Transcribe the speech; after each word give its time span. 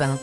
1. 0.00 0.18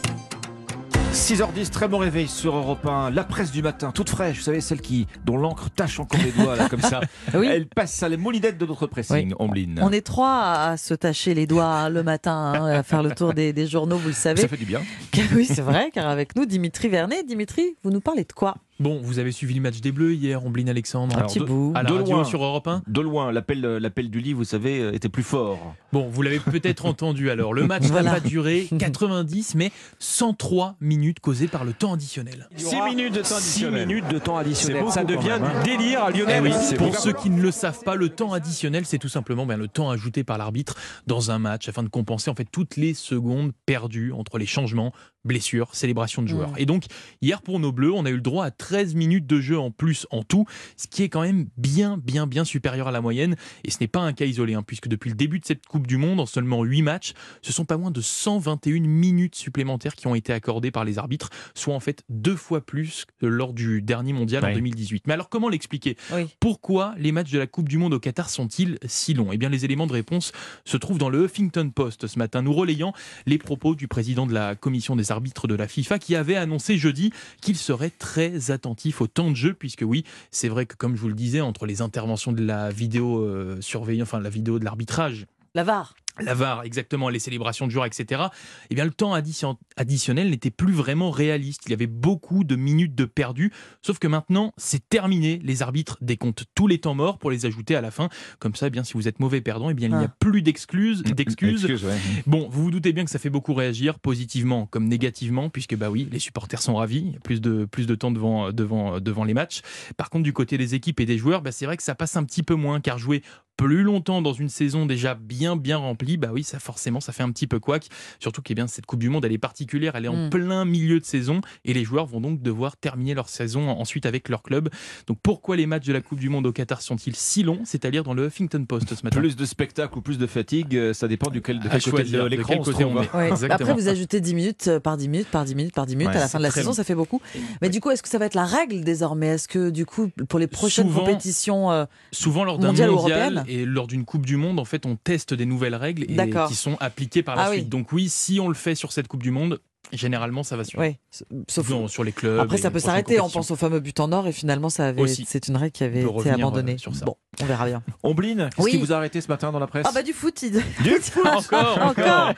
6h10, 1.11 1.69
très 1.69 1.87
bon 1.87 1.97
réveil 1.97 2.27
sur 2.27 2.55
Europe 2.55 2.85
1. 2.85 3.09
La 3.09 3.23
presse 3.23 3.51
du 3.51 3.61
matin, 3.61 3.91
toute 3.91 4.09
fraîche, 4.09 4.37
vous 4.37 4.43
savez, 4.43 4.59
celle 4.59 4.81
qui, 4.81 5.07
dont 5.23 5.37
l'encre 5.37 5.69
tâche 5.69 5.99
encore 5.99 6.19
les 6.21 6.31
doigts, 6.31 6.55
là, 6.55 6.67
comme 6.67 6.81
ça. 6.81 6.99
Oui. 7.33 7.47
Elle 7.49 7.67
passe 7.67 8.03
à 8.03 8.09
les 8.09 8.17
moulinettes 8.17 8.57
de 8.57 8.65
notre 8.65 8.85
pressing, 8.87 9.33
Ombline. 9.39 9.79
On 9.81 9.91
est 9.91 10.05
trois 10.05 10.41
à 10.41 10.77
se 10.77 10.93
tâcher 10.93 11.33
les 11.33 11.47
doigts 11.47 11.65
hein, 11.65 11.89
le 11.89 12.03
matin, 12.03 12.53
hein, 12.55 12.65
à 12.67 12.83
faire 12.83 13.01
le 13.01 13.11
tour 13.11 13.33
des, 13.33 13.53
des 13.53 13.65
journaux, 13.65 13.97
vous 13.97 14.09
le 14.09 14.13
savez. 14.13 14.41
Ça 14.41 14.47
fait 14.47 14.57
du 14.57 14.65
bien. 14.65 14.81
Car 15.11 15.25
oui, 15.35 15.45
c'est 15.45 15.61
vrai, 15.61 15.89
car 15.93 16.07
avec 16.07 16.35
nous, 16.35 16.45
Dimitri 16.45 16.89
Vernet. 16.89 17.25
Dimitri, 17.25 17.75
vous 17.83 17.91
nous 17.91 18.01
parlez 18.01 18.23
de 18.23 18.33
quoi? 18.33 18.55
Bon, 18.77 18.99
vous 19.01 19.19
avez 19.19 19.31
suivi 19.31 19.53
le 19.53 19.61
match 19.61 19.79
des 19.79 19.93
Bleus 19.93 20.15
hier, 20.15 20.45
Omblin 20.45 20.67
Alexandre 20.67 21.15
Un 21.15 21.19
Alors, 21.19 21.29
petit 21.31 21.39
de- 21.39 21.45
bout. 21.45 21.71
à 21.75 21.83
la 21.83 21.89
de 21.89 21.95
radio 21.95 22.15
loin. 22.15 22.23
sur 22.25 22.43
Europe 22.43 22.67
1 22.67 22.83
De 22.87 22.99
loin, 22.99 23.31
l'appel, 23.31 23.61
l'appel 23.61 24.09
du 24.09 24.19
lit, 24.19 24.33
vous 24.33 24.43
savez, 24.43 24.81
euh, 24.81 24.91
était 24.93 25.07
plus 25.07 25.23
fort. 25.23 25.75
Bon, 25.93 26.09
vous 26.09 26.21
l'avez 26.21 26.39
peut-être 26.39 26.85
entendu 26.85 27.29
alors. 27.29 27.53
Le 27.53 27.65
match 27.67 27.83
Voilà. 27.85 28.09
n'a 28.11 28.13
pas 28.15 28.19
duré 28.27 28.67
90, 28.77 29.55
mais 29.55 29.71
103 29.99 30.75
minutes 30.81 31.21
causées 31.21 31.47
par 31.47 31.63
le 31.63 31.71
temps 31.71 31.93
additionnel. 31.93 32.49
6 32.57 32.81
minutes 32.81 33.13
de 33.13 33.21
temps 33.21 33.35
additionnel. 33.37 33.87
minutes 33.87 34.07
de 34.09 34.19
temps 34.19 34.37
additionnel. 34.37 34.83
Ça 34.91 35.05
devient 35.05 35.29
même, 35.29 35.43
hein. 35.45 35.63
du 35.63 35.69
délire 35.77 36.03
à 36.03 36.09
Eh 36.13 36.17
Lionel. 36.17 36.43
oui, 36.43 36.51
C'est 36.61 36.75
pour 36.75 36.93
ceux 36.97 37.13
qui 37.13 37.29
ne 37.29 37.41
le 37.41 37.51
savent 37.51 37.81
pas, 37.83 37.95
le 37.95 38.09
temps 38.09 38.33
additionnel, 38.33 38.85
c'est 38.85 38.99
tout 38.99 39.07
simplement 39.07 39.45
ben, 39.45 39.55
le 39.57 39.69
temps 39.69 39.89
ajouté 39.89 40.25
par 40.25 40.37
l'arbitre 40.37 40.75
dans 41.07 41.31
un 41.31 41.39
match 41.39 41.69
afin 41.69 41.81
de 41.81 41.87
compenser 41.89 42.29
en 42.29 42.35
fait 42.35 42.47
toutes 42.51 42.75
les 42.75 42.93
secondes 42.93 43.53
perdues 43.65 44.11
entre 44.11 44.37
les 44.37 44.45
changements, 44.45 44.91
blessures, 45.25 45.73
célébrations 45.75 46.21
de 46.21 46.27
joueurs. 46.27 46.51
Mm. 46.51 46.59
Et 46.59 46.65
donc, 46.65 46.85
hier 47.21 47.41
pour 47.41 47.59
nos 47.59 47.71
Bleus, 47.71 47.91
on 47.93 48.05
a 48.05 48.09
eu 48.09 48.15
le 48.15 48.21
droit 48.21 48.45
à 48.45 48.51
13 48.51 48.95
minutes 48.95 49.27
de 49.27 49.41
jeu 49.41 49.59
en 49.59 49.71
plus 49.71 50.07
en 50.11 50.23
tout, 50.23 50.45
ce 50.77 50.87
qui 50.87 51.03
est 51.03 51.09
quand 51.09 51.21
même 51.21 51.47
bien, 51.57 51.97
bien, 51.97 52.27
bien 52.27 52.45
supérieur 52.45 52.87
à 52.87 52.91
la 52.91 53.01
moyenne. 53.01 53.35
Et 53.63 53.71
ce 53.71 53.77
n'est 53.81 53.87
pas 53.87 53.99
un 54.01 54.13
cas 54.13 54.25
isolé, 54.25 54.53
hein, 54.53 54.63
puisque 54.65 54.87
depuis 54.87 55.09
le 55.09 55.15
début 55.15 55.39
de 55.39 55.45
cette 55.45 55.65
Coupe 55.65 55.87
du 55.87 55.97
Monde, 55.97 56.19
en 56.19 56.25
seulement 56.25 56.63
8 56.63 56.81
matchs, 56.83 57.13
ce 57.41 57.51
sont 57.51 57.65
pas 57.65 57.77
moins 57.77 57.91
de 57.91 58.01
121 58.01 58.81
minutes 58.81 59.35
supplémentaires 59.35 59.95
qui 59.95 60.07
ont 60.07 60.15
été 60.15 60.31
accordées 60.31 60.71
par 60.71 60.85
les 60.85 60.97
arbitres, 60.97 61.29
soit 61.53 61.73
en 61.73 61.79
fait 61.79 62.03
deux 62.09 62.35
fois 62.35 62.61
plus 62.65 63.05
que 63.19 63.25
lors 63.25 63.53
du 63.53 63.81
dernier 63.81 64.13
mondial 64.13 64.43
en 64.45 64.47
Oui. 64.47 64.53
2018. 64.55 65.07
Mais 65.07 65.13
alors 65.13 65.29
comment 65.29 65.49
l'expliquer? 65.49 65.97
Oui. 66.13 66.27
pourquoi 66.39 66.93
les 66.97 67.11
matchs 67.11 67.31
de 67.31 67.39
la 67.39 67.47
Coupe 67.47 67.67
du 67.67 67.77
Monde 67.77 67.93
au 67.93 67.99
Qatar 67.99 68.29
sont-ils 68.29 68.77
si 68.85 69.13
longs? 69.13 69.31
Eh 69.31 69.37
bien, 69.37 69.49
les 69.49 69.65
éléments 69.65 69.87
de 69.87 69.93
réponse 69.93 70.31
se 70.65 70.77
trouvent 70.77 70.97
dans 70.97 71.09
le 71.09 71.25
Huffington 71.25 71.69
Post 71.73 72.07
ce 72.07 72.19
matin, 72.19 72.41
nous 72.41 72.53
relayant 72.53 72.93
les 73.25 73.37
propos 73.37 73.75
du 73.75 73.87
président 73.87 74.25
de 74.25 74.33
la 74.33 74.55
commission 74.55 74.95
des 74.95 75.11
arbitres 75.11 75.14
de 75.47 75.55
la 75.55 75.67
FIFA 75.67 75.99
qui 75.99 76.15
avait 76.15 76.35
annoncé 76.35 76.77
jeudi 76.77 77.11
qu'il 77.41 77.57
serait 77.57 77.89
très 77.89 78.51
attentif 78.51 79.01
au 79.01 79.07
temps 79.07 79.29
de 79.29 79.35
jeu, 79.35 79.53
puisque 79.53 79.83
oui, 79.85 80.03
c'est 80.31 80.47
vrai 80.47 80.65
que 80.65 80.75
comme 80.75 80.95
je 80.95 81.01
vous 81.01 81.07
le 81.07 81.13
disais, 81.13 81.41
entre 81.41 81.65
les 81.65 81.81
interventions 81.81 82.31
de 82.31 82.43
la 82.43 82.69
vidéo 82.69 83.19
euh, 83.19 83.57
surveillance, 83.61 84.07
enfin 84.07 84.19
la 84.19 84.29
vidéo 84.29 84.59
de 84.59 84.65
l'arbitrage, 84.65 85.25
La 85.53 85.63
VAR. 85.63 85.95
La 86.19 86.33
VAR, 86.33 86.63
exactement, 86.63 87.09
les 87.09 87.19
célébrations 87.19 87.65
de 87.67 87.71
joueurs, 87.71 87.85
etc., 87.85 88.23
eh 88.69 88.75
bien, 88.75 88.85
le 88.85 88.91
temps 88.91 89.13
addition- 89.13 89.57
additionnel 89.77 90.29
n'était 90.29 90.51
plus 90.51 90.73
vraiment 90.73 91.11
réaliste. 91.11 91.61
Il 91.65 91.71
y 91.71 91.73
avait 91.73 91.87
beaucoup 91.87 92.43
de 92.43 92.55
minutes 92.55 92.95
de 92.95 93.05
perdu. 93.05 93.51
Sauf 93.81 93.99
que 93.99 94.07
maintenant, 94.07 94.53
c'est 94.57 94.87
terminé. 94.87 95.39
Les 95.43 95.61
arbitres 95.61 95.97
décomptent 96.01 96.45
tous 96.55 96.67
les 96.67 96.79
temps 96.79 96.95
morts 96.95 97.17
pour 97.17 97.31
les 97.31 97.45
ajouter 97.45 97.75
à 97.75 97.81
la 97.81 97.91
fin. 97.91 98.09
Comme 98.39 98.55
ça, 98.55 98.67
eh 98.67 98.69
bien, 98.69 98.83
si 98.83 98.93
vous 98.93 99.07
êtes 99.07 99.19
mauvais 99.19 99.41
perdant, 99.41 99.69
eh 99.69 99.73
bien, 99.73 99.87
il 99.89 99.95
n'y 99.97 100.03
a 100.05 100.09
Ah. 100.11 100.15
plus 100.19 100.41
d'excuses. 100.41 101.03
d'excuses. 101.03 101.65
Excuse, 101.65 101.85
ouais. 101.85 101.97
Bon, 102.27 102.47
vous 102.49 102.63
vous 102.63 102.71
doutez 102.71 102.93
bien 102.93 103.03
que 103.05 103.11
ça 103.11 103.19
fait 103.19 103.29
beaucoup 103.29 103.53
réagir, 103.53 103.99
positivement 103.99 104.65
comme 104.67 104.87
négativement, 104.87 105.49
puisque 105.49 105.75
bah 105.75 105.89
oui, 105.89 106.07
les 106.11 106.19
supporters 106.19 106.61
sont 106.61 106.75
ravis, 106.75 107.03
il 107.07 107.13
y 107.13 107.15
a 107.15 107.19
plus 107.19 107.41
de, 107.41 107.65
plus 107.65 107.87
de 107.87 107.95
temps 107.95 108.11
devant, 108.11 108.51
devant, 108.51 108.99
devant 108.99 109.23
les 109.23 109.33
matchs. 109.33 109.61
Par 109.97 110.09
contre, 110.09 110.23
du 110.23 110.33
côté 110.33 110.57
des 110.57 110.75
équipes 110.75 110.99
et 110.99 111.05
des 111.05 111.17
joueurs, 111.17 111.41
bah, 111.41 111.51
c'est 111.51 111.65
vrai 111.65 111.77
que 111.77 111.83
ça 111.83 111.95
passe 111.95 112.15
un 112.17 112.23
petit 112.23 112.43
peu 112.43 112.55
moins, 112.55 112.79
car 112.81 112.97
jouer 112.97 113.21
plus 113.57 113.83
longtemps 113.83 114.21
dans 114.21 114.33
une 114.33 114.49
saison 114.49 114.85
déjà 114.85 115.15
bien 115.15 115.55
bien 115.55 115.77
remplie, 115.77 116.17
bah 116.17 116.29
oui, 116.33 116.43
ça 116.43 116.59
forcément, 116.59 116.99
ça 116.99 117.11
fait 117.13 117.23
un 117.23 117.31
petit 117.31 117.47
peu 117.47 117.59
couac. 117.59 117.87
Surtout 118.19 118.41
que 118.41 118.51
eh 118.51 118.55
bien, 118.55 118.67
cette 118.67 118.85
Coupe 118.85 118.99
du 118.99 119.09
Monde, 119.09 119.23
elle 119.25 119.31
est 119.31 119.37
particulière, 119.37 119.95
elle 119.95 120.05
est 120.05 120.09
en 120.09 120.27
Mm. 120.27 120.29
plein 120.29 120.65
milieu 120.65 120.99
de 120.99 121.05
saison, 121.05 121.41
et 121.63 121.73
les 121.73 121.83
joueurs 121.83 122.05
vont 122.05 122.19
donc 122.21 122.41
devoir 122.41 122.77
terminer 122.77 123.13
leur 123.13 123.29
saison 123.29 123.69
ensuite 123.69 124.05
avec 124.05 124.29
leur 124.29 124.43
club. 124.43 124.69
Donc 125.07 125.17
pourquoi 125.23 125.55
les 125.55 125.65
matchs 125.67 125.85
de 125.85 125.93
la 125.93 126.01
Coupe 126.01 126.19
du 126.19 126.29
Monde 126.29 126.45
au 126.47 126.51
Qatar 126.51 126.81
sont-ils 126.81 127.15
si 127.15 127.43
longs? 127.43 127.61
C'est 127.65 127.85
à 127.85 127.91
dire 127.91 128.03
dans 128.03 128.13
le 128.13 128.27
Huffington 128.27 128.65
Post 128.65 128.93
ce 128.95 129.03
matin. 129.03 129.19
Plus 129.19 129.35
de 129.35 129.45
spectacle 129.45 129.97
ou 129.97 130.01
plus 130.01 130.17
de 130.17 130.27
fatigue, 130.27 130.75
euh, 130.75 130.93
ça 130.93 131.07
dépend 131.07 131.29
duquel, 131.31 131.59
de 131.59 131.67
quel 131.69 131.81
côté 131.81 132.03
de 132.03 132.23
l'écran 132.25 132.55
on 132.57 132.61
on 132.85 133.01
est. 133.03 133.15
Ouais. 133.15 133.27
Exactement. 133.29 133.69
Après, 133.69 133.73
vous 133.73 133.87
ajoutez 133.87 134.19
10 134.21 134.33
minutes 134.33 134.67
euh, 134.67 134.79
par 134.79 134.97
10 134.97 135.07
minutes, 135.09 135.27
par 135.29 135.45
10 135.45 135.55
minutes, 135.55 135.73
par 135.73 135.85
10 135.85 135.95
minutes. 135.95 136.11
Ouais, 136.13 136.17
à 136.17 136.21
la 136.21 136.27
fin 136.27 136.37
de 136.39 136.43
la 136.43 136.51
saison, 136.51 136.73
ça 136.73 136.83
fait 136.83 136.95
beaucoup. 136.95 137.21
Mais 137.61 137.69
du 137.69 137.79
coup, 137.79 137.91
est-ce 137.91 138.03
que 138.03 138.09
ça 138.09 138.17
va 138.17 138.25
être 138.25 138.35
la 138.35 138.45
règle 138.45 138.83
désormais? 138.83 139.27
Est-ce 139.27 139.47
que 139.47 139.69
du 139.69 139.85
coup, 139.85 140.09
pour 140.27 140.39
les 140.39 140.47
prochaines 140.47 140.87
Souvent- 140.87 141.01
compétitions, 141.05 141.71
euh, 141.71 141.85
Souvent 142.11 142.43
lors 142.43 142.57
d'un 142.59 142.67
Mondial 142.67 142.89
mondial, 142.89 142.89
ou 142.89 143.19
européenne 143.19 143.44
et 143.47 143.65
lors 143.65 143.87
d'une 143.87 144.05
Coupe 144.05 144.25
du 144.25 144.37
Monde, 144.37 144.59
en 144.59 144.65
fait, 144.65 144.85
on 144.85 144.95
teste 144.95 145.33
des 145.33 145.45
nouvelles 145.45 145.75
règles 145.75 146.03
et 146.03 146.29
qui 146.47 146.55
sont 146.55 146.77
appliquées 146.79 147.23
par 147.23 147.35
la 147.35 147.43
Ah 147.45 147.49
oui. 147.49 147.57
suite. 147.57 147.69
Donc 147.69 147.91
oui, 147.91 148.09
si 148.09 148.39
on 148.39 148.47
le 148.47 148.53
fait 148.53 148.75
sur 148.75 148.91
cette 148.91 149.07
Coupe 149.07 149.23
du 149.23 149.31
Monde, 149.31 149.59
généralement 149.93 150.43
ça 150.43 150.57
va 150.57 150.63
suivre. 150.63 150.81
ouais, 150.83 150.99
sauf 151.47 151.69
Non, 151.69 151.87
sur 151.87 152.03
les 152.03 152.11
clubs. 152.11 152.39
Après, 152.39 152.57
ça 152.57 152.71
peut 152.71 152.79
s'arrêter. 152.79 153.19
On 153.19 153.29
pense 153.29 153.51
au 153.51 153.55
fameux 153.55 153.79
but 153.79 153.99
en 153.99 154.11
or 154.11 154.27
et 154.27 154.31
finalement, 154.31 154.69
ça 154.69 154.87
avait, 154.87 155.05
c'est 155.07 155.47
une 155.47 155.57
règle 155.57 155.71
qui 155.71 155.83
avait 155.83 156.01
été 156.03 156.29
abandonnée. 156.29 156.73
euh, 156.73 156.77
sur 156.77 156.95
ça. 156.95 157.05
Bon, 157.05 157.15
on 157.41 157.45
verra 157.45 157.65
bien. 157.65 157.83
Ombline, 158.03 158.49
qu'est-ce 158.55 158.65
Oui. 158.65 158.71
qui 158.71 158.77
vous 158.77 158.91
a 158.91 158.97
arrêté 158.97 159.21
ce 159.21 159.27
matin 159.27 159.51
dans 159.51 159.59
la 159.59 159.67
presse 159.67 159.85
Ah 159.87 159.91
bah 159.93 160.03
du 160.03 160.13
foot, 160.13 160.41
il- 160.41 160.51
Du 160.83 160.89
foot 161.01 161.25
Encore, 161.25 161.79
encore. 161.81 162.33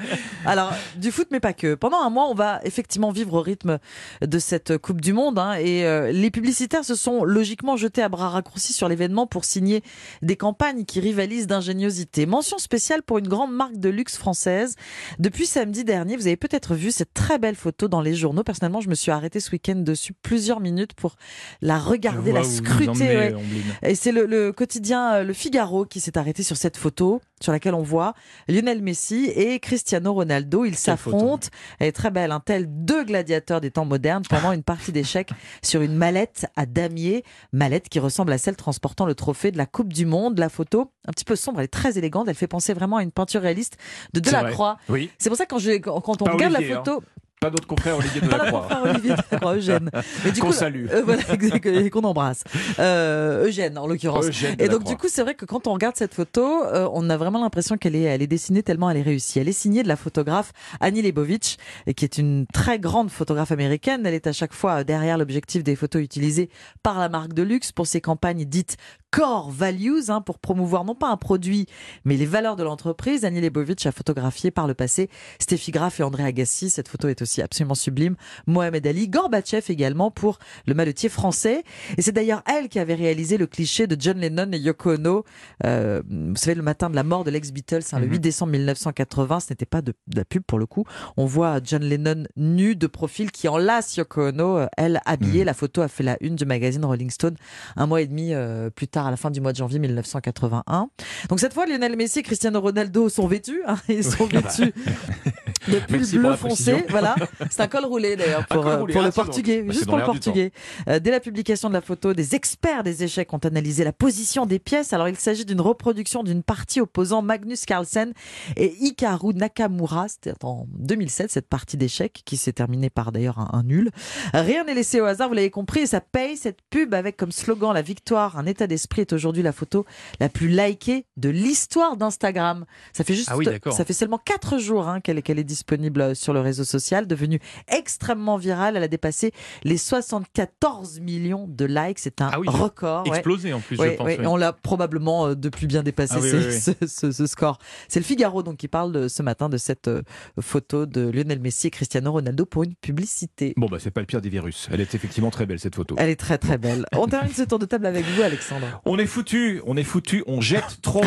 Alors 0.45 0.71
du 0.97 1.11
foot, 1.11 1.27
mais 1.31 1.39
pas 1.39 1.53
que. 1.53 1.75
Pendant 1.75 2.01
un 2.01 2.09
mois, 2.09 2.27
on 2.29 2.33
va 2.35 2.59
effectivement 2.63 3.11
vivre 3.11 3.33
au 3.35 3.41
rythme 3.41 3.79
de 4.21 4.39
cette 4.39 4.77
Coupe 4.77 5.01
du 5.01 5.13
Monde, 5.13 5.39
hein, 5.39 5.53
et 5.53 5.85
euh, 5.85 6.11
les 6.11 6.31
publicitaires 6.31 6.83
se 6.85 6.95
sont 6.95 7.23
logiquement 7.23 7.77
jetés 7.77 8.01
à 8.01 8.09
bras 8.09 8.29
raccourcis 8.29 8.73
sur 8.73 8.87
l'événement 8.89 9.27
pour 9.27 9.45
signer 9.45 9.81
des 10.21 10.35
campagnes 10.35 10.85
qui 10.85 10.99
rivalisent 10.99 11.47
d'ingéniosité. 11.47 12.25
Mention 12.25 12.57
spéciale 12.57 13.03
pour 13.03 13.17
une 13.17 13.27
grande 13.27 13.53
marque 13.53 13.77
de 13.77 13.89
luxe 13.89 14.17
française. 14.17 14.75
Depuis 15.19 15.45
samedi 15.45 15.83
dernier, 15.83 16.15
vous 16.17 16.27
avez 16.27 16.37
peut-être 16.37 16.75
vu 16.75 16.91
cette 16.91 17.13
très 17.13 17.36
belle 17.37 17.55
photo 17.55 17.87
dans 17.87 18.01
les 18.01 18.13
journaux. 18.13 18.43
Personnellement, 18.43 18.81
je 18.81 18.89
me 18.89 18.95
suis 18.95 19.11
arrêtée 19.11 19.39
ce 19.39 19.51
week-end 19.51 19.75
dessus 19.75 20.13
plusieurs 20.13 20.59
minutes 20.59 20.93
pour 20.93 21.15
la 21.61 21.79
regarder, 21.79 22.31
la 22.31 22.43
scruter. 22.43 22.89
emmenez, 22.89 23.15
ouais. 23.15 23.33
Ombline. 23.33 23.63
Et 23.83 23.95
c'est 23.95 24.11
le, 24.11 24.25
le 24.25 24.51
quotidien 24.51 25.13
euh, 25.15 25.23
Le 25.23 25.33
Figaro 25.33 25.85
qui 25.85 25.99
s'est 25.99 26.17
arrêté 26.17 26.43
sur 26.43 26.57
cette 26.57 26.77
photo, 26.77 27.21
sur 27.41 27.51
laquelle 27.51 27.73
on 27.73 27.81
voit 27.83 28.13
Lionel 28.47 28.81
Messi 28.81 29.31
et 29.35 29.59
Cristiano 29.59 30.13
Ronaldo. 30.13 30.65
Ils 30.65 30.75
s'affrontent. 30.75 31.47
Elle 31.79 31.87
est 31.87 31.91
très 31.91 32.11
belle, 32.11 32.31
un 32.31 32.39
tel 32.39 32.65
deux 32.67 33.03
gladiateurs 33.03 33.61
des 33.61 33.71
temps 33.71 33.85
modernes 33.85 34.23
pendant 34.29 34.51
une 34.51 34.63
partie 34.63 34.91
d'échecs 34.91 35.29
sur 35.63 35.81
une 35.81 35.95
mallette 35.95 36.47
à 36.55 36.65
damier, 36.65 37.23
mallette 37.53 37.89
qui 37.89 37.99
ressemble 37.99 38.31
à 38.33 38.37
celle 38.37 38.55
transportant 38.55 39.05
le 39.05 39.15
trophée 39.15 39.51
de 39.51 39.57
la 39.57 39.65
Coupe 39.65 39.93
du 39.93 40.05
Monde. 40.05 40.37
La 40.37 40.49
photo, 40.49 40.91
un 41.07 41.11
petit 41.11 41.25
peu 41.25 41.35
sombre, 41.35 41.59
elle 41.59 41.65
est 41.65 41.69
très 41.69 41.97
élégante. 41.97 42.27
Elle 42.27 42.35
fait 42.35 42.47
penser 42.47 42.73
vraiment 42.73 42.97
à 42.97 43.03
une 43.03 43.11
peinture 43.11 43.41
réaliste 43.41 43.77
de. 44.13 44.19
Delacroix. 44.27 44.77
Oui, 44.89 45.09
C'est 45.17 45.29
pour 45.29 45.37
ça 45.37 45.45
que 45.45 45.49
quand, 45.55 45.59
je, 45.59 45.77
quand 45.77 46.21
on 46.21 46.25
regarde 46.25 46.53
Olivier, 46.55 46.73
la 46.73 46.83
photo, 46.83 47.03
pas 47.47 47.51
d'autre 47.51 47.67
confrère 47.67 47.97
Olivier 47.97 48.19
de 48.19 48.27
la 48.29 48.37
la 48.37 48.45
Croix. 48.47 48.67
Olivier 48.83 49.11
Delacroix, 49.11 49.55
Eugène. 49.55 49.89
Mais 50.25 50.31
du 50.31 50.41
Qu'on 50.41 50.51
salue. 50.51 50.87
euh, 50.91 51.01
voilà, 51.03 51.21
et 51.85 51.89
qu'on 51.89 52.03
embrasse. 52.03 52.43
Euh, 52.79 53.47
Eugène, 53.47 53.77
en 53.77 53.87
l'occurrence. 53.87 54.25
Eugène 54.25 54.55
Et 54.59 54.67
donc 54.67 54.83
du 54.83 54.97
coup, 54.97 55.07
c'est 55.09 55.21
vrai 55.21 55.35
que 55.35 55.45
quand 55.45 55.67
on 55.67 55.73
regarde 55.73 55.95
cette 55.95 56.13
photo, 56.13 56.63
euh, 56.65 56.89
on 56.91 57.09
a 57.09 57.15
vraiment 57.15 57.41
l'impression 57.41 57.77
qu'elle 57.77 57.95
est, 57.95 58.01
elle 58.01 58.21
est 58.21 58.27
dessinée 58.27 58.63
tellement 58.63 58.89
elle 58.89 58.97
est 58.97 59.01
réussie. 59.01 59.39
Elle 59.39 59.47
est 59.47 59.53
signée 59.53 59.83
de 59.83 59.87
la 59.87 59.95
photographe 59.95 60.51
Annie 60.81 61.01
Leibovitch, 61.01 61.55
qui 61.95 62.03
est 62.03 62.17
une 62.17 62.45
très 62.53 62.79
grande 62.79 63.09
photographe 63.09 63.51
américaine. 63.51 64.05
Elle 64.05 64.13
est 64.13 64.27
à 64.27 64.33
chaque 64.33 64.53
fois 64.53 64.83
derrière 64.83 65.17
l'objectif 65.17 65.63
des 65.63 65.75
photos 65.75 66.01
utilisées 66.01 66.49
par 66.83 66.99
la 66.99 67.07
marque 67.07 67.33
de 67.33 67.43
luxe 67.43 67.71
pour 67.71 67.87
ses 67.87 68.01
campagnes 68.01 68.43
dites 68.43 68.77
core 69.11 69.51
values, 69.51 70.09
hein, 70.09 70.21
pour 70.21 70.39
promouvoir 70.39 70.83
non 70.83 70.95
pas 70.95 71.09
un 71.09 71.17
produit, 71.17 71.65
mais 72.05 72.17
les 72.17 72.25
valeurs 72.25 72.55
de 72.55 72.63
l'entreprise. 72.63 73.25
Annie 73.25 73.41
Leibovitch 73.41 73.85
a 73.85 73.91
photographié 73.91 74.51
par 74.51 74.67
le 74.67 74.73
passé 74.73 75.09
Steffi 75.39 75.71
Graf 75.71 75.99
et 75.99 76.03
André 76.03 76.23
Agassi. 76.23 76.69
Cette 76.69 76.87
photo 76.87 77.07
est 77.07 77.21
aussi 77.21 77.41
absolument 77.41 77.75
sublime. 77.75 78.15
Mohamed 78.47 78.85
Ali, 78.85 79.07
Gorbatchev 79.07 79.65
également 79.69 80.11
pour 80.11 80.39
le 80.65 80.73
maletier 80.73 81.09
français. 81.09 81.63
Et 81.97 82.01
c'est 82.01 82.11
d'ailleurs 82.11 82.43
elle 82.45 82.69
qui 82.69 82.79
avait 82.79 82.95
réalisé 82.95 83.37
le 83.37 83.47
cliché 83.47 83.87
de 83.87 83.95
John 83.99 84.17
Lennon 84.19 84.51
et 84.51 84.57
Yoko 84.57 84.95
Ono. 84.95 85.23
Euh, 85.65 86.01
vous 86.09 86.35
savez, 86.35 86.55
le 86.55 86.63
matin 86.63 86.89
de 86.89 86.95
la 86.95 87.03
mort 87.03 87.23
de 87.23 87.31
l'ex-Beatles, 87.31 87.83
hein, 87.93 87.99
le 87.99 88.07
8 88.07 88.19
décembre 88.19 88.51
1980, 88.53 89.39
ce 89.39 89.53
n'était 89.53 89.65
pas 89.65 89.81
de, 89.81 89.93
de 90.07 90.17
la 90.17 90.25
pub 90.25 90.43
pour 90.43 90.59
le 90.59 90.65
coup. 90.65 90.85
On 91.15 91.25
voit 91.25 91.59
John 91.63 91.83
Lennon 91.83 92.25
nu 92.35 92.75
de 92.75 92.87
profil 92.87 93.31
qui 93.31 93.47
enlace 93.47 93.95
Yoko 93.97 94.27
Ono, 94.29 94.57
euh, 94.57 94.67
elle 94.77 95.01
habillée. 95.05 95.43
La 95.43 95.53
photo 95.53 95.81
a 95.81 95.87
fait 95.87 96.03
la 96.03 96.17
une 96.21 96.35
du 96.35 96.45
magazine 96.45 96.83
Rolling 96.83 97.09
Stone 97.09 97.35
un 97.75 97.87
mois 97.87 98.01
et 98.01 98.07
demi 98.07 98.33
euh, 98.33 98.69
plus 98.69 98.87
tard, 98.87 98.96
à 99.05 99.11
la 99.11 99.17
fin 99.17 99.29
du 99.31 99.41
mois 99.41 99.51
de 99.51 99.57
janvier 99.57 99.79
1981. 99.79 100.89
Donc 101.29 101.39
cette 101.39 101.53
fois, 101.53 101.65
Lionel 101.65 101.95
Messi 101.95 102.19
et 102.19 102.23
Cristiano 102.23 102.59
Ronaldo 102.61 103.09
sont 103.09 103.27
vêtus. 103.27 103.61
hein, 103.67 103.77
ils 103.89 104.03
sont 104.03 104.25
vêtus 104.25 104.73
de 105.67 105.79
pull 105.79 106.19
bleu 106.19 106.35
foncé. 106.35 106.85
Voilà, 106.89 107.15
c'est 107.49 107.61
un 107.61 107.67
col 107.67 107.85
roulé 107.85 108.15
d'ailleurs 108.15 108.45
pour, 108.47 108.65
euh, 108.65 108.79
roulé, 108.79 108.93
pour 108.93 109.01
ah, 109.01 109.05
le 109.05 109.11
donc. 109.11 109.25
portugais, 109.25 109.61
Bah, 109.63 109.73
juste 109.73 109.87
pour 109.87 109.97
le 109.97 110.03
portugais. 110.03 110.51
Euh, 110.87 110.99
dès 110.99 111.11
la 111.11 111.19
publication 111.19 111.69
de 111.69 111.73
la 111.73 111.81
photo, 111.81 112.13
des 112.13 112.35
experts 112.35 112.83
des 112.83 113.03
échecs 113.03 113.33
ont 113.33 113.37
analysé 113.39 113.83
la 113.83 113.91
position 113.93 114.45
des 114.45 114.59
pièces. 114.59 114.93
Alors, 114.93 115.07
il 115.09 115.15
s'agit 115.17 115.45
d'une 115.45 115.61
reproduction 115.61 116.23
d'une 116.23 116.43
partie 116.43 116.81
opposant 116.81 117.21
Magnus 117.21 117.65
Carlsen 117.65 118.13
et 118.55 118.73
Hikaru 118.79 119.33
Nakamura. 119.33 120.07
C'était 120.07 120.33
en 120.43 120.67
2007, 120.79 121.31
cette 121.31 121.47
partie 121.47 121.77
d'échecs 121.77 122.21
qui 122.25 122.37
s'est 122.37 122.53
terminée 122.53 122.89
par 122.89 123.11
d'ailleurs 123.11 123.39
un, 123.39 123.49
un 123.53 123.63
nul. 123.63 123.91
Rien 124.33 124.63
n'est 124.63 124.73
laissé 124.75 125.01
au 125.01 125.05
hasard, 125.05 125.27
vous 125.29 125.35
l'avez 125.35 125.51
compris, 125.51 125.81
et 125.81 125.87
ça 125.87 126.01
paye 126.01 126.37
cette 126.37 126.59
pub 126.69 126.93
avec 126.93 127.17
comme 127.17 127.31
slogan 127.31 127.73
la 127.73 127.81
victoire, 127.81 128.37
un 128.37 128.45
état 128.45 128.67
d'esprit 128.67 129.01
est 129.01 129.13
aujourd'hui 129.13 129.43
la 129.43 129.51
photo 129.51 129.85
la 130.19 130.29
plus 130.29 130.47
likée 130.47 131.05
de 131.17 131.29
l'histoire 131.29 131.97
d'Instagram. 131.97 132.65
Ça 132.93 133.03
fait 133.03 133.13
juste, 133.15 133.29
Ah 133.31 133.37
oui, 133.37 133.45
d'accord. 133.45 133.73
ça 133.73 133.85
fait 133.85 133.93
seulement 133.93 134.19
4 134.23 134.57
jours 134.57 134.87
hein, 134.87 135.01
qu'elle 135.01 135.21
qu'elle 135.21 135.39
est 135.39 135.43
disponible 135.57 135.77
disponible 135.77 136.15
sur 136.15 136.33
le 136.33 136.39
réseau 136.39 136.63
social, 136.63 137.07
devenue 137.07 137.39
extrêmement 137.67 138.37
virale. 138.37 138.77
Elle 138.77 138.83
a 138.83 138.87
dépassé 138.87 139.31
les 139.63 139.77
74 139.77 140.99
millions 140.99 141.47
de 141.47 141.65
likes. 141.65 141.99
C'est 141.99 142.21
un 142.21 142.29
Ah 142.31 142.39
oui, 142.39 142.47
record. 142.49 143.03
ouais. 143.07 143.09
Explosé 143.17 143.53
en 143.53 143.59
plus, 143.59 143.77
Oui, 143.79 143.87
je 143.91 143.95
pense. 143.95 144.07
oui, 144.07 144.15
oui. 144.19 144.23
et 144.23 144.27
on 144.27 144.35
l'a 144.37 144.53
probablement 144.53 145.27
euh, 145.27 145.35
depuis 145.35 145.67
bien 145.67 145.83
dépassé 145.83 146.13
Ah 146.17 146.19
oui, 146.21 146.29
ces- 146.29 146.37
oui, 146.37 146.45
oui. 146.47 146.75
Ce, 146.87 146.87
ce- 146.87 147.11
ce 147.11 147.25
score. 147.25 147.57
C'est 147.87 147.99
le 147.99 148.05
Figaro 148.05 148.43
donc 148.43 148.57
qui 148.57 148.67
parle 148.67 148.91
de- 148.91 149.07
ce 149.07 149.23
matin 149.23 149.49
de 149.49 149.57
cette 149.57 149.87
euh, 149.87 150.01
photo 150.39 150.85
de 150.85 151.01
Lionel 151.09 151.39
Messi 151.39 151.67
et 151.67 151.69
Cristiano 151.71 152.11
Ronaldo 152.11 152.45
pour 152.45 152.63
une 152.63 152.75
publicité. 152.75 153.53
Bon, 153.57 153.67
bah, 153.67 153.77
c'est 153.79 153.91
pas 153.91 154.01
le 154.01 154.05
pire 154.07 154.21
des 154.21 154.29
virus. 154.29 154.67
Elle 154.71 154.81
est 154.81 154.93
effectivement 154.95 155.31
très 155.31 155.45
belle, 155.45 155.59
cette 155.59 155.75
photo. 155.75 155.95
Elle 155.97 156.09
est 156.09 156.15
très 156.19 156.37
très 156.37 156.57
belle. 156.57 156.85
On 156.95 157.07
termine 157.07 157.33
ce 157.33 157.43
tour 157.43 157.59
de 157.59 157.65
table 157.65 157.85
avec 157.85 158.05
vous, 158.05 158.21
Alexandre. 158.21 158.67
On 158.85 158.97
est 158.99 159.05
foutu, 159.05 159.61
on 159.65 159.75
est 159.77 159.83
foutu, 159.83 160.23
on 160.27 160.39
jette 160.41 160.81
trop. 160.81 161.03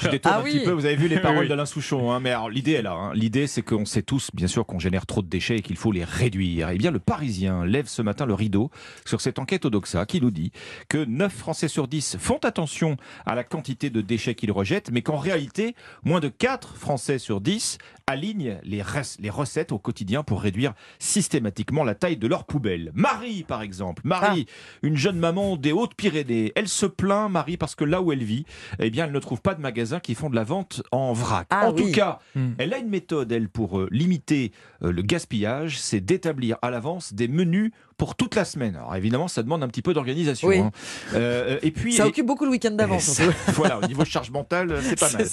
Je 0.00 0.08
détourne 0.08 0.34
Ah 0.36 0.40
un 0.40 0.42
oui. 0.44 0.52
petit 0.58 0.64
peu, 0.64 0.70
vous 0.72 0.84
avez 0.86 0.96
vu 0.96 1.08
les 1.08 1.18
paroles 1.20 1.40
Oui. 1.40 1.48
d'Alain 1.48 1.66
Souchon. 1.66 2.10
Hein, 2.12 2.20
mais 2.20 2.30
alors, 2.30 2.48
l'idée 2.50 2.72
est 2.72 2.82
là. 2.82 2.92
hein. 2.92 3.12
L'idée, 3.14 3.46
c'est 3.46 3.62
qu'on 3.62 3.84
sait 3.90 4.02
tous, 4.02 4.30
bien 4.34 4.46
sûr, 4.46 4.64
qu'on 4.66 4.78
génère 4.78 5.04
trop 5.06 5.20
de 5.22 5.26
déchets 5.28 5.56
et 5.56 5.62
qu'il 5.62 5.76
faut 5.76 5.92
les 5.92 6.04
réduire. 6.04 6.70
Eh 6.70 6.78
bien, 6.78 6.90
le 6.90 6.98
Parisien 6.98 7.64
lève 7.64 7.86
ce 7.88 8.02
matin 8.02 8.24
le 8.26 8.34
rideau 8.34 8.70
sur 9.04 9.20
cette 9.20 9.38
enquête 9.38 9.64
au 9.64 9.70
Doxa 9.70 10.06
qui 10.06 10.20
nous 10.20 10.30
dit 10.30 10.52
que 10.88 11.04
9 11.04 11.32
Français 11.32 11.68
sur 11.68 11.88
10 11.88 12.16
font 12.18 12.38
attention 12.38 12.96
à 13.26 13.34
la 13.34 13.44
quantité 13.44 13.90
de 13.90 14.00
déchets 14.00 14.34
qu'ils 14.34 14.52
rejettent, 14.52 14.90
mais 14.90 15.02
qu'en 15.02 15.16
réalité, 15.18 15.74
moins 16.04 16.20
de 16.20 16.28
4 16.28 16.76
Français 16.76 17.18
sur 17.18 17.40
10 17.40 17.78
alignent 18.06 18.58
les, 18.64 18.82
recettes 19.30 19.72
au 19.72 19.78
quotidien 19.78 20.22
pour 20.22 20.40
réduire 20.40 20.72
systématiquement 20.98 21.84
la 21.84 21.94
taille 21.94 22.16
de 22.16 22.26
leur 22.26 22.44
poubelle. 22.44 22.90
Marie, 22.94 23.44
par 23.44 23.62
exemple. 23.62 24.02
Marie, 24.04 24.46
une 24.82 24.96
jeune 24.96 25.18
maman 25.18 25.56
des 25.56 25.72
Hautes-Pyrénées. 25.72 26.52
Elle 26.56 26.68
se 26.68 26.86
plaint, 26.86 27.30
Marie, 27.30 27.56
parce 27.56 27.74
que 27.74 27.84
là 27.84 28.00
où 28.02 28.12
elle 28.12 28.24
vit, 28.24 28.46
eh 28.78 28.90
bien, 28.90 29.06
elle 29.06 29.12
ne 29.12 29.18
trouve 29.18 29.40
pas 29.40 29.54
de 29.54 29.60
magasins 29.60 30.00
qui 30.00 30.14
font 30.14 30.30
de 30.30 30.36
la 30.36 30.44
vente 30.44 30.82
en 30.92 31.12
vrac. 31.12 31.46
Ah 31.50 31.68
en 31.68 31.72
oui. 31.74 31.82
tout 31.82 31.92
cas, 31.92 32.18
Hmm. 32.34 32.52
elle 32.58 32.74
a 32.74 32.78
une 32.78 32.88
méthode, 32.88 33.32
elle, 33.32 33.48
pour 33.48 33.79
euh, 33.80 33.88
limiter 33.90 34.52
euh, 34.82 34.92
le 34.92 35.02
gaspillage, 35.02 35.78
c'est 35.80 36.00
d'établir 36.00 36.58
à 36.62 36.70
l'avance 36.70 37.12
des 37.14 37.28
menus 37.28 37.72
pour 38.00 38.14
toute 38.14 38.34
la 38.34 38.46
semaine. 38.46 38.76
Alors 38.76 38.96
évidemment, 38.96 39.28
ça 39.28 39.42
demande 39.42 39.62
un 39.62 39.68
petit 39.68 39.82
peu 39.82 39.92
d'organisation. 39.92 40.48
Oui. 40.48 40.56
hein. 40.60 40.70
Euh, 41.14 41.58
et 41.62 41.70
puis, 41.70 41.92
Ça 41.92 42.06
et- 42.06 42.08
occupe 42.08 42.24
beaucoup 42.24 42.46
le 42.46 42.50
week-end 42.50 42.74
ça- 42.98 43.24
voilà, 43.48 43.78
au 43.78 43.86
niveau 43.86 44.06
charge 44.06 44.30
mentale, 44.30 44.78
c'est 44.82 44.98
pas 44.98 45.10
mal. 45.12 45.26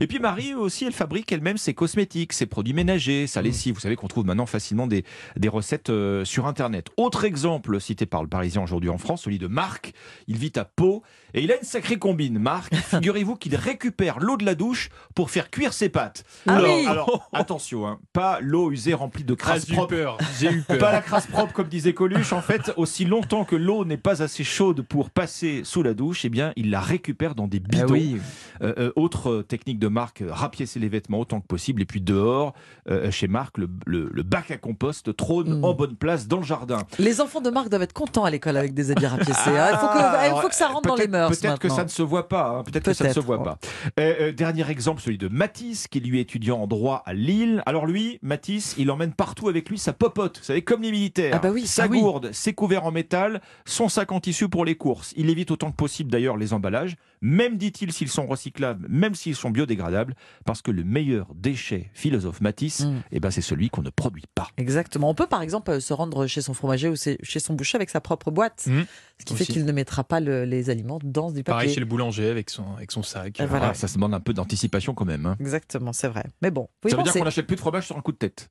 Et 0.00 0.06
puis 0.06 0.20
Marie 0.20 0.54
aussi, 0.54 0.86
elle 0.86 0.94
fabrique 0.94 1.30
elle-même 1.32 1.58
ses 1.58 1.74
cosmétiques, 1.74 2.32
ses 2.32 2.46
produits 2.46 2.72
ménagers, 2.72 3.24
Mm. 3.24 3.26
sa 3.26 3.42
lessive. 3.42 3.74
Vous 3.74 3.80
savez 3.80 3.94
qu'on 3.96 4.08
trouve 4.08 4.24
maintenant 4.24 4.46
facilement 4.46 4.86
des, 4.86 5.04
des 5.36 5.48
recettes 5.48 5.90
euh, 5.90 6.24
sur 6.24 6.46
Internet. 6.46 6.86
Autre 6.96 7.24
exemple 7.24 7.78
cité 7.78 8.06
par 8.06 8.22
le 8.22 8.28
Parisien 8.28 8.62
aujourd'hui 8.62 8.88
en 8.88 8.96
France, 8.96 9.24
celui 9.24 9.38
de 9.38 9.46
Marc. 9.46 9.92
Il 10.26 10.38
vit 10.38 10.52
à 10.56 10.64
Pau 10.64 11.02
et 11.34 11.42
il 11.42 11.52
a 11.52 11.56
une 11.58 11.62
sacrée 11.64 11.98
combine. 11.98 12.38
Marc, 12.38 12.74
figurez-vous 12.90 13.36
qu'il 13.36 13.54
récupère 13.54 14.18
l'eau 14.18 14.38
de 14.38 14.46
la 14.46 14.54
douche 14.54 14.88
pour 15.14 15.30
faire 15.30 15.50
cuire 15.50 15.74
ses 15.74 15.90
pâtes. 15.90 16.24
Ah 16.46 16.56
alors, 16.56 16.74
oui. 16.78 16.86
alors, 16.86 17.28
attention, 17.34 17.86
hein, 17.86 17.98
pas 18.14 18.38
l'eau 18.40 18.70
usée 18.72 18.94
remplie 18.94 19.24
de 19.24 19.34
crasse 19.34 19.66
propre. 19.66 20.16
J'ai 20.40 20.50
eu 20.50 20.62
peur. 20.62 20.78
Pas 20.78 20.90
la 20.92 21.02
crasse 21.02 21.26
propre 21.26 21.52
comme 21.52 21.68
disait 21.68 21.92
Coluche. 22.14 22.32
En 22.32 22.40
fait, 22.40 22.72
aussi 22.76 23.04
longtemps 23.04 23.44
que 23.44 23.56
l'eau 23.56 23.84
n'est 23.84 23.96
pas 23.96 24.22
assez 24.22 24.44
chaude 24.44 24.82
pour 24.82 25.10
passer 25.10 25.62
sous 25.64 25.82
la 25.82 25.94
douche, 25.94 26.24
eh 26.24 26.28
bien, 26.28 26.52
il 26.56 26.70
la 26.70 26.80
récupère 26.80 27.34
dans 27.34 27.46
des 27.48 27.60
Ah 27.64 27.68
bidons. 27.68 27.92
oui. 27.92 28.16
Euh, 28.62 28.72
euh, 28.78 28.92
autre 28.96 29.30
euh, 29.30 29.42
technique 29.42 29.78
de 29.78 29.88
Marc, 29.88 30.22
rapiécer 30.26 30.78
les 30.80 30.88
vêtements 30.88 31.20
autant 31.20 31.40
que 31.40 31.46
possible. 31.46 31.82
Et 31.82 31.84
puis 31.86 32.00
dehors, 32.00 32.54
euh, 32.88 33.10
chez 33.10 33.28
Marc, 33.28 33.58
le, 33.58 33.68
le- 33.86 34.08
le 34.12 34.22
bac 34.22 34.50
à 34.50 34.56
compost 34.56 35.14
trône 35.16 35.60
Mm. 35.60 35.64
en 35.64 35.74
bonne 35.74 35.96
place 35.96 36.28
dans 36.28 36.38
le 36.38 36.44
jardin. 36.44 36.78
Les 36.98 37.20
enfants 37.20 37.40
de 37.40 37.50
Marc 37.50 37.68
doivent 37.68 37.82
être 37.82 37.92
contents 37.92 38.24
à 38.24 38.30
l'école 38.30 38.56
avec 38.56 38.74
des 38.74 38.90
habits 38.90 39.06
rapiécés. 39.06 39.32
hein. 39.50 39.68
Il 39.72 39.76
faut 39.78 39.86
que, 39.86 39.92
Ah, 39.98 40.28
il 40.34 40.40
faut 40.40 40.48
que 40.48 40.54
ça 40.54 40.68
rentre 40.68 40.88
dans 40.88 40.94
les 40.96 41.08
mœurs 41.08 41.30
Peut-être 41.30 41.58
que 41.58 41.68
ça 41.68 41.84
ne 41.84 41.88
se 41.88 42.02
voit 42.02 42.28
pas. 42.28 42.48
hein, 42.58 42.62
Peut-être 42.64 42.84
que 42.86 42.92
ça 42.92 43.08
ne 43.08 43.12
se 43.12 43.20
voit 43.20 43.38
ouais. 43.38 43.44
pas. 43.44 43.58
Euh, 43.98 44.32
dernier 44.32 44.68
exemple, 44.70 45.02
celui 45.02 45.18
de 45.18 45.28
Matisse, 45.28 45.88
qui 45.88 46.00
lui 46.00 46.18
est 46.18 46.22
étudiant 46.22 46.58
en 46.60 46.66
droit 46.66 47.02
à 47.06 47.12
Lille. 47.14 47.62
Alors 47.66 47.86
lui, 47.86 48.18
Matisse, 48.22 48.74
il 48.78 48.90
emmène 48.90 49.12
partout 49.12 49.48
avec 49.48 49.68
lui 49.68 49.78
sa 49.78 49.92
popote. 49.92 50.38
Vous 50.38 50.44
savez, 50.44 50.62
comme 50.62 50.82
les 50.82 50.90
militaires. 50.90 51.32
Ah 51.34 51.38
bah 51.38 51.50
oui, 51.52 51.66
sa 51.66 51.84
ah 51.84 51.86
oui. 51.90 52.00
Gourde, 52.04 52.32
ses 52.32 52.52
couverts 52.52 52.84
en 52.84 52.90
métal, 52.92 53.40
son 53.64 53.88
sac 53.88 54.12
en 54.12 54.20
tissu 54.20 54.48
pour 54.48 54.64
les 54.64 54.74
courses. 54.76 55.12
Il 55.16 55.30
évite 55.30 55.50
autant 55.50 55.70
que 55.70 55.76
possible 55.76 56.10
d'ailleurs 56.10 56.36
les 56.36 56.52
emballages, 56.52 56.96
même 57.20 57.56
dit-il 57.56 57.92
s'ils 57.92 58.08
sont 58.08 58.26
recyclables, 58.26 58.86
même 58.88 59.14
s'ils 59.14 59.34
sont 59.36 59.50
biodégradables, 59.50 60.14
parce 60.44 60.62
que 60.62 60.70
le 60.70 60.84
meilleur 60.84 61.28
déchet, 61.34 61.90
philosophe 61.94 62.40
Matisse, 62.40 62.80
Mm. 62.80 63.02
eh 63.12 63.20
ben 63.20 63.30
c'est 63.30 63.40
celui 63.40 63.70
qu'on 63.70 63.82
ne 63.82 63.90
produit 63.90 64.24
pas. 64.34 64.48
Exactement. 64.56 65.08
On 65.10 65.14
peut 65.14 65.26
par 65.26 65.42
exemple 65.42 65.70
euh, 65.70 65.80
se 65.80 65.92
rendre 65.92 66.26
chez 66.26 66.40
son 66.42 66.54
fromager 66.54 66.88
ou 66.88 66.94
chez 66.96 67.40
son 67.40 67.54
boucher 67.54 67.76
avec 67.76 67.90
sa 67.90 68.00
propre 68.00 68.30
boîte, 68.30 68.64
Mmh. 68.66 68.82
ce 69.20 69.24
qui 69.24 69.34
fait 69.36 69.44
qu'il 69.46 69.64
ne 69.64 69.72
mettra 69.72 70.04
pas 70.04 70.20
le- 70.20 70.44
les 70.44 70.70
aliments 70.70 70.98
dans 71.02 71.30
du 71.30 71.42
Pareil 71.42 71.62
papier. 71.66 71.74
chez 71.74 71.80
le 71.80 71.86
boulanger 71.86 72.28
avec 72.28 72.50
son, 72.50 72.64
avec 72.76 72.90
son 72.92 73.02
sac. 73.02 73.40
Et 73.40 73.46
voilà. 73.46 73.70
Ah, 73.70 73.74
ça 73.74 73.88
se 73.88 73.94
demande 73.94 74.14
un 74.14 74.20
peu 74.20 74.32
d'anticipation 74.34 74.94
quand 74.94 75.04
même. 75.04 75.26
hein. 75.26 75.36
Exactement, 75.40 75.92
c'est 75.92 76.08
vrai. 76.08 76.24
Mais 76.42 76.50
bon, 76.50 76.68
ça 76.86 76.96
veut 76.96 77.02
dire 77.02 77.12
qu'on 77.12 77.24
n'achète 77.24 77.46
plus 77.46 77.56
de 77.56 77.60
fromage 77.60 77.86
sur 77.86 77.96
un 77.96 78.00
coup 78.00 78.12
de 78.12 78.16
tête. 78.18 78.50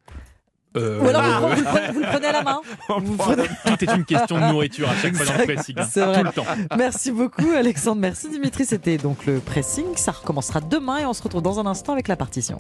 Euh, 0.76 1.00
Ou 1.02 1.08
alors 1.08 1.22
vous, 1.24 1.48
le 1.56 1.64
prenez- 1.64 1.64
vous 1.64 1.64
le 1.64 1.64
prenez- 1.66 1.92
vous 1.94 2.00
le 2.00 2.06
prenez 2.08 2.28
à 2.28 2.32
la 2.32 2.42
main. 2.44 2.62
Vous 2.90 3.16
prenez- 3.16 3.44
tout 3.66 3.84
est 3.86 3.96
une 3.96 4.06
question 4.06 4.40
de 4.40 4.46
nourriture 4.52 4.90
à 4.90 4.96
chaque 4.96 5.16
fois 5.16 5.26
dans 5.26 5.38
le 5.38 5.44
pressing. 5.54 5.76
hein. 5.78 5.84
Vrai. 5.96 6.20
Tout 6.20 6.26
le 6.26 6.32
temps. 6.32 6.46
Merci 6.78 7.12
beaucoup 7.12 7.46
Alexandre, 7.56 8.02
merci 8.02 8.30
Dimitri. 8.30 8.66
C'était 8.66 8.98
donc 8.98 9.26
le 9.26 9.40
pressing. 9.40 9.86
Ça 9.96 10.12
recommencera 10.12 10.62
demain 10.62 10.98
et 10.98 11.06
on 11.06 11.14
se 11.14 11.22
retrouve 11.24 11.42
dans 11.42 11.60
un 11.60 11.66
instant 11.66 11.94
avec 11.94 12.08
la 12.08 12.16
partition. 12.16 12.58